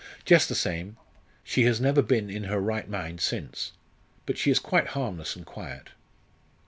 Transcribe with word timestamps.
"Just 0.25 0.49
the 0.49 0.55
same. 0.55 0.97
She 1.43 1.65
has 1.65 1.79
never 1.79 2.01
been 2.01 2.31
in 2.31 2.45
her 2.45 2.59
right 2.59 2.89
mind 2.89 3.21
since. 3.21 3.73
But 4.25 4.35
she 4.35 4.49
is 4.49 4.57
quite 4.57 4.87
harmless 4.97 5.35
and 5.35 5.45
quiet." 5.45 5.89